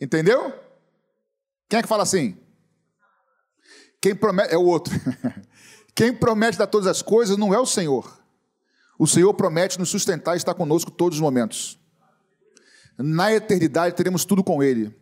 [0.00, 0.52] Entendeu?
[1.68, 2.36] Quem é que fala assim?
[4.00, 4.94] Quem promete é o outro.
[5.94, 8.18] Quem promete dar todas as coisas não é o Senhor.
[8.98, 11.78] O Senhor promete nos sustentar e estar conosco todos os momentos.
[12.96, 14.94] Na eternidade teremos tudo com Ele.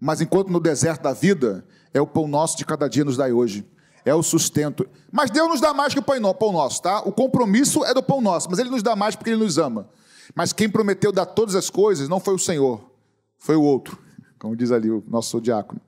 [0.00, 3.32] Mas enquanto no deserto da vida, é o pão nosso de cada dia nos dai
[3.32, 3.64] hoje.
[4.04, 4.88] É o sustento.
[5.12, 7.00] Mas Deus nos dá mais que o pão nosso, tá?
[7.00, 9.88] O compromisso é do pão nosso, mas Ele nos dá mais porque Ele nos ama.
[10.34, 12.90] Mas quem prometeu dar todas as coisas não foi o Senhor,
[13.38, 13.98] foi o outro,
[14.38, 15.80] como diz ali o nosso diácono.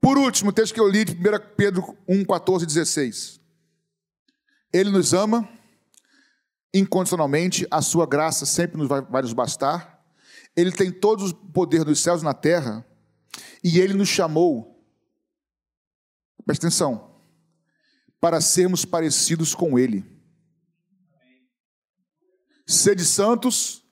[0.00, 1.16] Por último, o texto que eu li de 1
[1.56, 3.40] Pedro 1, 14 e 16.
[4.72, 5.48] Ele nos ama
[6.72, 10.04] incondicionalmente, a sua graça sempre nos vai, vai nos bastar.
[10.54, 12.86] Ele tem todo o poder dos céus e na terra,
[13.62, 14.84] e ele nos chamou,
[16.44, 17.16] presta atenção,
[18.20, 20.17] para sermos parecidos com ele.
[22.70, 23.82] Sede santos,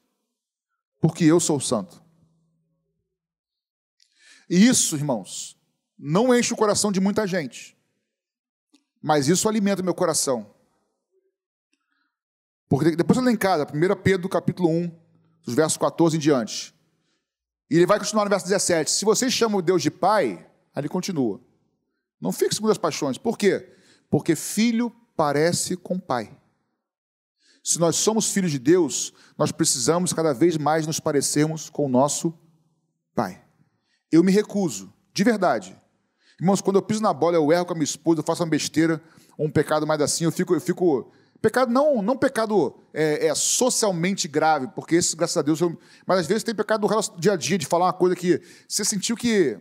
[1.01, 2.05] porque eu sou santo.
[4.51, 5.59] E isso, irmãos,
[5.99, 7.75] não enche o coração de muita gente,
[9.01, 10.55] mas isso alimenta meu coração.
[12.69, 14.89] Porque depois leio em casa, 1 Pedro capítulo 1,
[15.43, 16.75] dos versos 14 em diante.
[17.71, 18.91] E ele vai continuar no verso 17.
[18.91, 21.41] Se vocês chamam Deus de Pai, aí ele continua.
[22.21, 23.17] Não fique segundo as paixões.
[23.17, 23.75] Por quê?
[24.11, 26.37] Porque filho parece com pai.
[27.67, 31.89] Se nós somos filhos de Deus, nós precisamos cada vez mais nos parecermos com o
[31.89, 32.33] nosso
[33.13, 33.43] Pai.
[34.13, 35.77] Eu me recuso, de verdade.
[36.41, 38.49] Irmãos, quando eu piso na bola, eu erro com a minha esposa, eu faço uma
[38.49, 39.03] besteira,
[39.37, 41.11] um pecado mais assim, eu fico, eu fico
[41.43, 45.77] Pecado não, não pecado é, é, socialmente grave, porque esse, graças a Deus, eu,
[46.07, 48.85] mas às vezes tem pecado do dia a dia, de falar uma coisa que você
[48.85, 49.59] sentiu que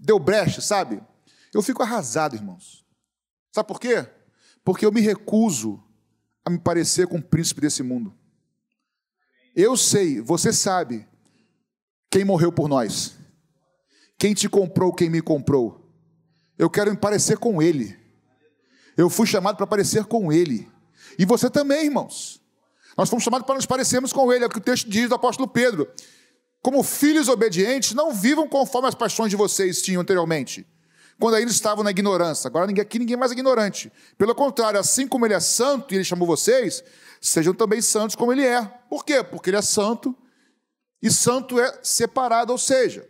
[0.00, 1.00] deu brecha, sabe?
[1.54, 2.84] Eu fico arrasado, irmãos.
[3.52, 4.08] Sabe por quê?
[4.64, 5.85] Porque eu me recuso
[6.46, 8.14] a me parecer com o príncipe desse mundo.
[9.54, 11.04] Eu sei, você sabe
[12.08, 13.16] quem morreu por nós.
[14.16, 15.92] Quem te comprou, quem me comprou.
[16.56, 17.98] Eu quero me parecer com ele.
[18.96, 20.70] Eu fui chamado para parecer com ele.
[21.18, 22.40] E você também, irmãos.
[22.96, 25.16] Nós fomos chamados para nos parecermos com ele, é o que o texto diz do
[25.16, 25.90] apóstolo Pedro.
[26.62, 30.64] Como filhos obedientes, não vivam conforme as paixões de vocês tinham anteriormente
[31.18, 32.48] quando ainda estavam na ignorância.
[32.48, 33.92] Agora aqui ninguém mais é ignorante.
[34.18, 36.84] Pelo contrário, assim como ele é santo e ele chamou vocês,
[37.20, 38.62] sejam também santos como ele é.
[38.88, 39.22] Por quê?
[39.22, 40.16] Porque ele é santo
[41.02, 43.08] e santo é separado, ou seja,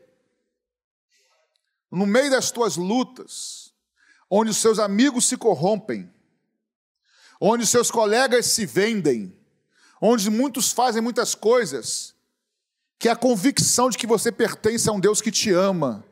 [1.91, 3.73] no meio das tuas lutas,
[4.31, 6.13] onde os seus amigos se corrompem,
[7.41, 9.37] onde os seus colegas se vendem,
[10.01, 12.15] onde muitos fazem muitas coisas,
[12.99, 16.05] que é a convicção de que você pertence a um Deus que te ama,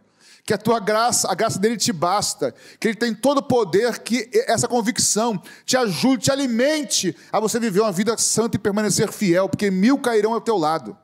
[0.45, 4.01] que a tua graça, a graça dele te basta, que ele tem todo o poder,
[4.01, 9.11] que essa convicção te ajude, te alimente a você viver uma vida santa e permanecer
[9.11, 10.97] fiel, porque mil cairão ao teu lado,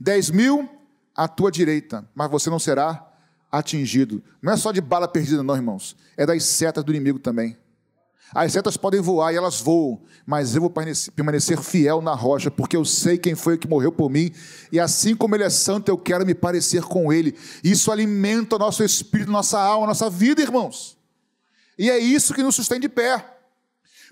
[0.00, 0.68] dez mil
[1.14, 3.06] à tua direita, mas você não será
[3.50, 4.24] atingido.
[4.40, 7.58] Não é só de bala perdida, não, irmãos, é das setas do inimigo também.
[8.34, 10.72] As setas podem voar e elas voam, mas eu vou
[11.14, 14.32] permanecer fiel na rocha, porque eu sei quem foi que morreu por mim,
[14.70, 17.36] e assim como Ele é santo, eu quero me parecer com Ele.
[17.62, 20.96] Isso alimenta o nosso espírito, nossa alma, nossa vida, irmãos.
[21.78, 23.22] E é isso que nos sustém de pé.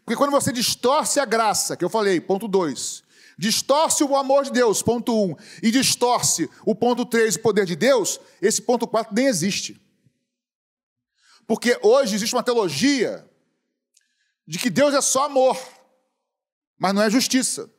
[0.05, 3.03] Porque quando você distorce a graça, que eu falei, ponto 2,
[3.39, 7.65] distorce o amor de Deus, ponto 1, um, e distorce o ponto 3, o poder
[7.65, 9.81] de Deus, esse ponto 4 nem existe.
[11.47, 13.30] Porque hoje existe uma teologia
[14.51, 15.57] de que Deus é só amor,
[16.77, 17.71] mas não é justiça.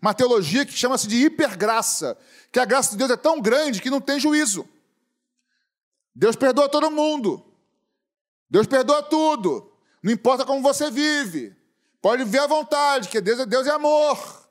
[0.00, 2.16] Uma teologia que chama-se de hipergraça,
[2.50, 4.66] que a graça de Deus é tão grande que não tem juízo.
[6.14, 7.44] Deus perdoa todo mundo.
[8.48, 9.70] Deus perdoa tudo.
[10.02, 11.54] Não importa como você vive.
[12.00, 14.48] Pode viver à vontade, que Deus é, Deus é amor.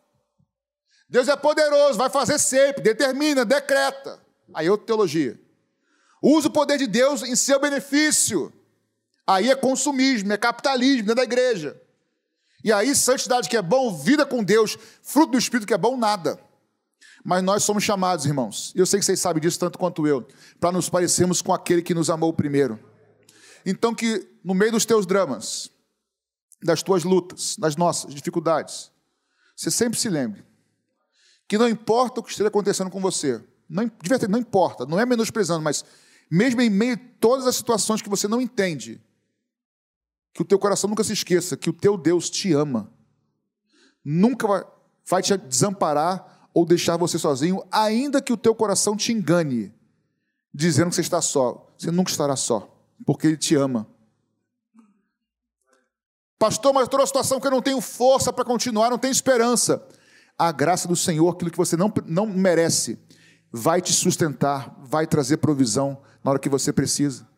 [1.09, 4.23] Deus é poderoso, vai fazer sempre, determina, decreta.
[4.53, 5.41] Aí é outra teologia.
[6.21, 8.53] Usa o poder de Deus em seu benefício.
[9.29, 11.79] Aí é consumismo, é capitalismo dentro da igreja.
[12.63, 15.95] E aí, santidade que é bom, vida com Deus, fruto do Espírito que é bom,
[15.95, 16.39] nada.
[17.23, 20.27] Mas nós somos chamados, irmãos, e eu sei que vocês sabem disso tanto quanto eu,
[20.59, 22.79] para nos parecermos com aquele que nos amou primeiro.
[23.63, 25.69] Então, que no meio dos teus dramas,
[26.63, 28.91] das tuas lutas, das nossas dificuldades,
[29.55, 30.43] você sempre se lembre
[31.47, 33.91] que não importa o que esteja acontecendo com você, não,
[34.27, 35.85] não importa, não é menosprezando, mas
[36.31, 38.99] mesmo em meio a todas as situações que você não entende,
[40.39, 42.89] que o teu coração nunca se esqueça que o teu Deus te ama,
[44.05, 44.63] nunca vai,
[45.05, 49.73] vai te desamparar ou deixar você sozinho, ainda que o teu coração te engane,
[50.53, 51.69] dizendo que você está só.
[51.77, 52.73] Você nunca estará só,
[53.05, 53.85] porque Ele te ama.
[56.37, 59.85] Pastor, mas estou numa situação que eu não tenho força para continuar, não tenho esperança.
[60.37, 62.97] A graça do Senhor, aquilo que você não, não merece,
[63.51, 67.28] vai te sustentar, vai trazer provisão na hora que você precisa.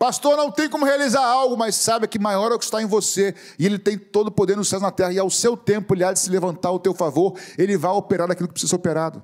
[0.00, 2.86] Pastor, não tem como realizar algo, mas sabe que maior é o que está em
[2.86, 5.58] você, e Ele tem todo o poder nos céus e na terra, e ao seu
[5.58, 8.70] tempo Ele há de se levantar ao teu favor, Ele vai operar aquilo que precisa
[8.70, 9.22] ser operado.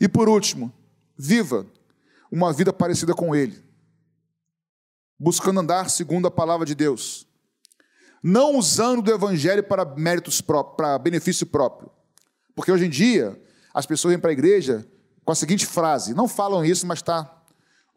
[0.00, 0.72] E por último,
[1.16, 1.64] viva
[2.28, 3.64] uma vida parecida com Ele,
[5.16, 7.24] buscando andar segundo a palavra de Deus,
[8.20, 11.88] não usando do Evangelho para méritos próprios, para benefício próprio,
[12.52, 13.40] porque hoje em dia
[13.72, 14.84] as pessoas vêm para a igreja
[15.24, 17.35] com a seguinte frase: não falam isso, mas está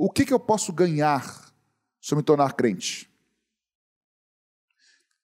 [0.01, 1.53] o que, que eu posso ganhar
[2.01, 3.11] se eu me tornar crente?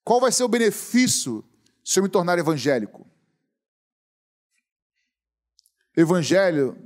[0.04, 1.44] Qual vai ser o benefício
[1.82, 3.08] se eu me tornar evangélico?
[5.96, 6.78] Evangelho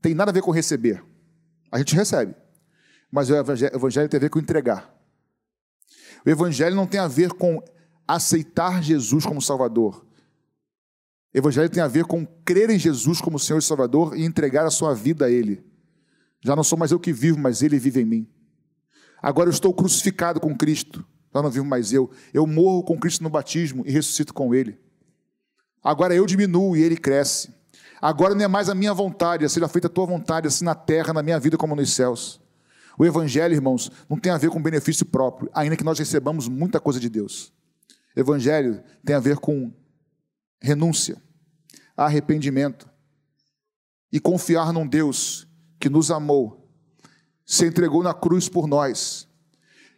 [0.00, 1.04] tem nada a ver com receber.
[1.72, 2.32] A gente recebe.
[3.10, 4.96] Mas o evangelho tem a ver com entregar.
[6.24, 7.60] O evangelho não tem a ver com
[8.06, 10.06] aceitar Jesus como Salvador.
[11.34, 14.64] O evangelho tem a ver com crer em Jesus como Senhor e Salvador e entregar
[14.64, 15.68] a sua vida a Ele.
[16.42, 18.28] Já não sou mais eu que vivo, mas Ele vive em mim.
[19.22, 21.04] Agora eu estou crucificado com Cristo.
[21.34, 22.10] Já não vivo mais eu.
[22.32, 24.78] Eu morro com Cristo no batismo e ressuscito com Ele.
[25.82, 27.54] Agora eu diminuo e Ele cresce.
[28.00, 31.12] Agora não é mais a minha vontade, seja feita a tua vontade, assim na terra,
[31.12, 32.40] na minha vida como nos céus.
[32.98, 36.80] O Evangelho, irmãos, não tem a ver com benefício próprio, ainda que nós recebamos muita
[36.80, 37.52] coisa de Deus.
[38.16, 39.72] Evangelho tem a ver com
[40.60, 41.16] renúncia,
[41.96, 42.88] arrependimento
[44.12, 45.46] e confiar num Deus
[45.80, 46.68] que nos amou,
[47.46, 49.26] se entregou na cruz por nós,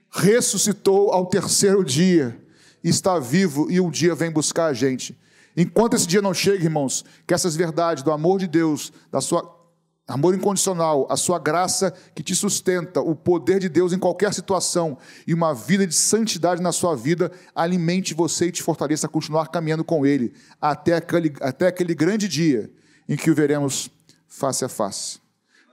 [0.08, 2.40] ressuscitou ao terceiro dia,
[2.84, 5.18] está vivo e um dia vem buscar a gente.
[5.56, 9.60] Enquanto esse dia não chega, irmãos, que essas verdades do amor de Deus, da sua
[10.06, 14.98] amor incondicional, a sua graça que te sustenta, o poder de Deus em qualquer situação
[15.26, 19.48] e uma vida de santidade na sua vida, alimente você e te fortaleça a continuar
[19.48, 22.70] caminhando com Ele até aquele, até aquele grande dia
[23.08, 23.90] em que o veremos
[24.26, 25.21] face a face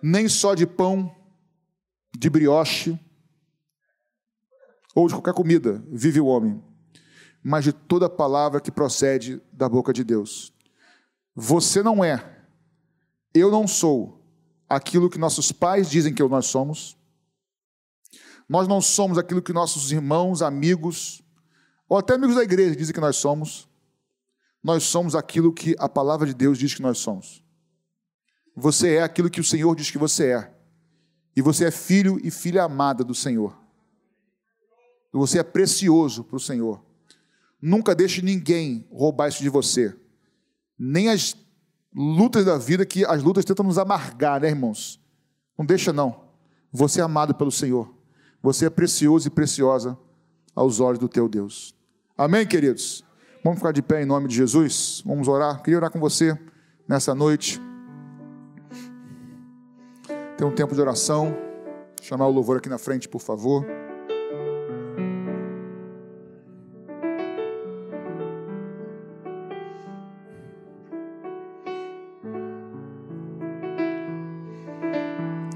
[0.02, 1.14] nem só de pão,
[2.18, 3.00] de brioche
[4.96, 6.64] ou de qualquer comida vive o homem,
[7.44, 10.54] mas de toda palavra que procede da boca de Deus.
[11.36, 12.46] Você não é,
[13.34, 14.20] eu não sou
[14.68, 16.98] aquilo que nossos pais dizem que nós somos.
[18.48, 21.22] Nós não somos aquilo que nossos irmãos, amigos,
[21.88, 23.68] ou até amigos da igreja dizem que nós somos.
[24.64, 27.44] Nós somos aquilo que a palavra de Deus diz que nós somos.
[28.60, 30.52] Você é aquilo que o Senhor diz que você é.
[31.36, 33.58] E você é filho e filha amada do Senhor.
[35.14, 36.84] Você é precioso para o Senhor.
[37.62, 39.96] Nunca deixe ninguém roubar isso de você.
[40.78, 41.36] Nem as
[41.96, 45.00] lutas da vida, que as lutas tentam nos amargar, né, irmãos?
[45.58, 46.26] Não deixa, não.
[46.72, 47.94] Você é amado pelo Senhor.
[48.42, 49.98] Você é precioso e preciosa
[50.54, 51.74] aos olhos do teu Deus.
[52.18, 53.06] Amém, queridos?
[53.42, 55.02] Vamos ficar de pé em nome de Jesus?
[55.06, 55.64] Vamos orar?
[55.64, 56.38] Queria orar com você
[56.88, 57.69] nessa noite
[60.40, 61.36] ter um tempo de oração.
[62.02, 63.66] Chamar o louvor aqui na frente, por favor.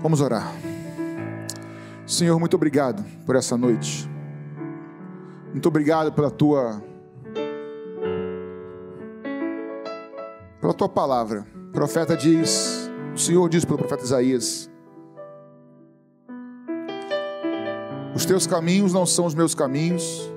[0.02, 0.54] Vamos orar.
[2.06, 4.06] Senhor, muito obrigado por essa noite.
[5.54, 6.84] Muito obrigado pela tua
[10.60, 11.46] pela tua palavra.
[11.70, 14.73] O profeta diz, o Senhor diz pelo profeta Isaías:
[18.24, 20.32] Os teus caminhos não são os meus caminhos,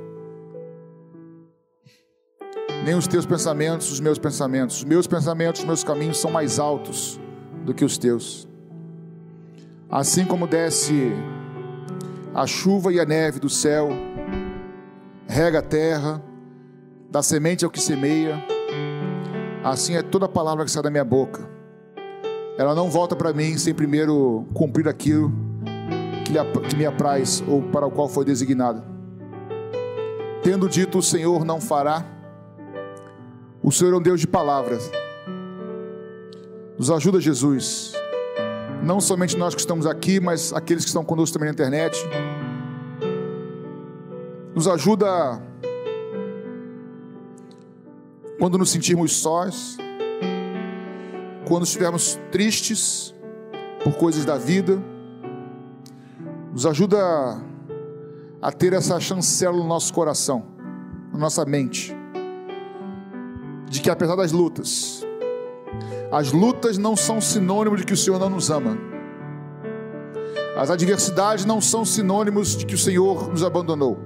[2.85, 4.79] nem os teus pensamentos os meus pensamentos.
[4.79, 7.21] Os meus pensamentos, os meus caminhos são mais altos
[7.65, 8.49] do que os teus.
[9.89, 11.13] Assim como desce
[12.35, 13.91] a chuva e a neve do céu,
[15.29, 16.21] rega a terra,
[17.09, 18.45] dá semente ao que semeia,
[19.63, 21.49] assim é toda a palavra que sai da minha boca.
[22.59, 25.46] Ela não volta para mim sem primeiro cumprir aquilo
[26.27, 28.83] que, lhe, que me apraz ou para o qual foi designado.
[30.43, 32.05] Tendo dito o Senhor não fará,
[33.63, 34.91] o Senhor é um Deus de palavras.
[36.79, 37.93] Nos ajuda, Jesus.
[38.83, 41.99] Não somente nós que estamos aqui, mas aqueles que estão conosco também na internet.
[44.55, 45.43] Nos ajuda
[48.39, 49.79] quando nos sentirmos sós,
[51.49, 53.15] quando estivermos tristes
[53.83, 54.81] por coisas da vida.
[56.57, 56.97] Nos ajuda
[58.41, 60.43] a ter essa chancela no nosso coração,
[61.13, 61.95] na nossa mente,
[63.69, 65.05] de que apesar das lutas,
[66.11, 68.79] as lutas não são sinônimo de que o Senhor não nos ama.
[70.57, 73.99] As adversidades não são sinônimos de que o Senhor nos abandonou.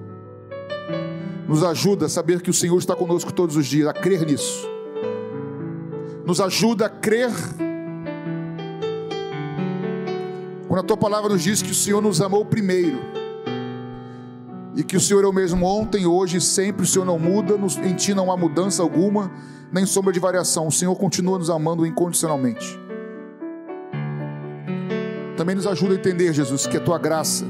[1.46, 4.68] Nos ajuda a saber que o Senhor está conosco todos os dias, a crer nisso.
[6.26, 7.30] Nos ajuda a crer.
[10.70, 12.96] Quando a tua palavra nos diz que o Senhor nos amou primeiro,
[14.76, 17.56] e que o Senhor é o mesmo ontem, hoje e sempre, o Senhor não muda,
[17.84, 19.32] em ti não há mudança alguma,
[19.72, 20.68] nem sombra de variação.
[20.68, 22.78] O Senhor continua nos amando incondicionalmente.
[25.36, 27.44] Também nos ajuda a entender, Jesus, que a tua graça,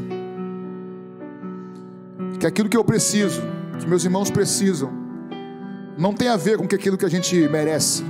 [2.39, 3.43] que aquilo que eu preciso,
[3.79, 4.91] que meus irmãos precisam,
[5.99, 8.03] não tem a ver com aquilo que a gente merece.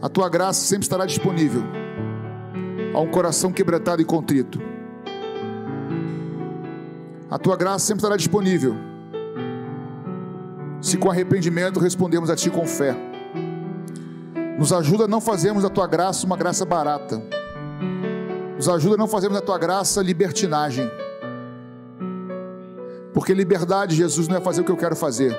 [0.00, 1.64] A tua graça sempre estará disponível
[2.98, 4.60] a um coração quebrantado e contrito.
[7.30, 8.74] A tua graça sempre estará disponível
[10.80, 12.96] se com arrependimento respondemos a Ti com fé.
[14.58, 17.22] Nos ajuda a não fazermos da Tua graça uma graça barata.
[18.56, 20.90] Nos ajuda a não fazermos da Tua graça libertinagem.
[23.14, 25.38] Porque liberdade, Jesus, não é fazer o que eu quero fazer.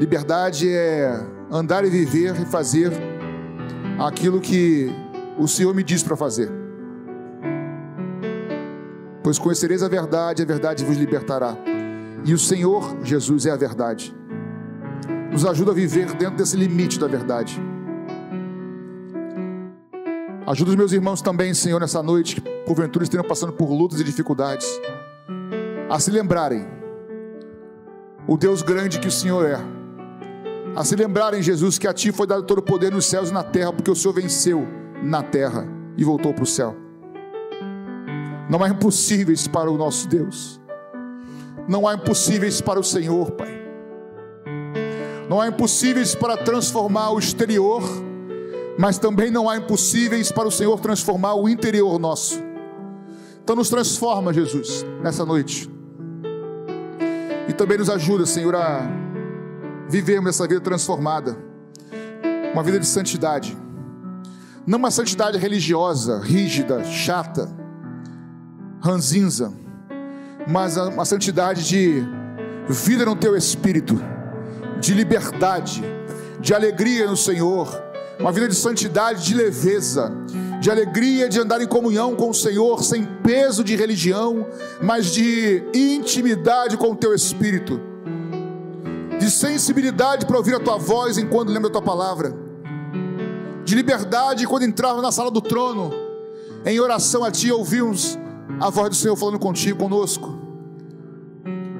[0.00, 2.90] Liberdade é andar e viver e fazer
[4.00, 5.01] aquilo que
[5.38, 6.50] o Senhor me diz para fazer.
[9.22, 11.56] Pois conhecereis a verdade, a verdade vos libertará.
[12.24, 14.14] E o Senhor Jesus é a verdade.
[15.30, 17.60] Nos ajuda a viver dentro desse limite da verdade.
[20.46, 24.04] Ajuda os meus irmãos também, Senhor, nessa noite, que porventura estejam passando por lutas e
[24.04, 24.68] dificuldades,
[25.88, 26.66] a se lembrarem
[28.26, 29.58] o Deus grande que o Senhor é.
[30.74, 33.32] A se lembrarem, Jesus, que a Ti foi dado todo o poder nos céus e
[33.32, 36.76] na terra, porque o Senhor venceu na terra e voltou para o céu.
[38.48, 40.60] Não há impossíveis para o nosso Deus.
[41.68, 43.62] Não há impossíveis para o Senhor, Pai.
[45.28, 47.82] Não há impossíveis para transformar o exterior,
[48.78, 52.42] mas também não há impossíveis para o Senhor transformar o interior nosso.
[53.42, 55.70] Então nos transforma, Jesus, nessa noite.
[57.48, 58.86] E também nos ajuda, Senhor, a
[59.88, 61.36] vivermos essa vida transformada.
[62.52, 63.56] Uma vida de santidade.
[64.66, 67.48] Não uma santidade religiosa, rígida, chata,
[68.80, 69.52] ranzinza
[70.46, 72.02] mas uma santidade de
[72.68, 74.00] vida no teu espírito,
[74.80, 75.82] de liberdade,
[76.40, 77.82] de alegria no Senhor,
[78.18, 80.12] uma vida de santidade, de leveza,
[80.60, 84.46] de alegria de andar em comunhão com o Senhor, sem peso de religião,
[84.80, 87.80] mas de intimidade com o teu espírito,
[89.18, 92.34] de sensibilidade para ouvir a tua voz enquanto lembra a tua palavra,
[93.72, 95.90] de liberdade quando entrarmos na sala do trono,
[96.66, 98.18] em oração a ti ouvimos
[98.60, 100.38] a voz do Senhor falando contigo, conosco.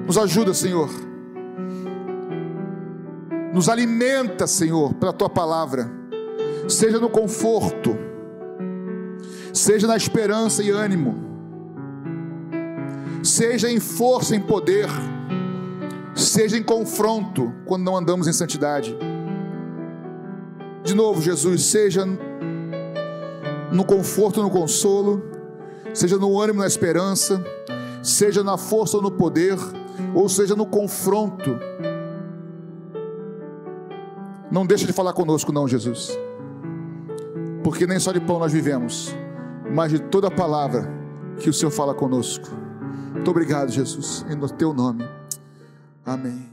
[0.07, 0.89] Nos ajuda, Senhor.
[3.53, 5.87] Nos alimenta, Senhor, pela tua palavra.
[6.67, 7.95] Seja no conforto,
[9.53, 11.15] seja na esperança e ânimo,
[13.21, 14.89] seja em força, em poder,
[16.15, 18.97] seja em confronto quando não andamos em santidade.
[20.83, 22.05] De novo, Jesus, seja
[23.71, 25.23] no conforto, no consolo,
[25.93, 27.43] seja no ânimo, na esperança,
[28.01, 29.57] seja na força ou no poder,
[30.13, 31.57] ou seja no confronto.
[34.51, 36.17] Não deixa de falar conosco, não, Jesus,
[37.63, 39.15] porque nem só de pão nós vivemos,
[39.73, 40.87] mas de toda a palavra
[41.39, 42.49] que o Senhor fala conosco.
[43.13, 45.07] Muito obrigado, Jesus, em teu nome.
[46.05, 46.52] Amém.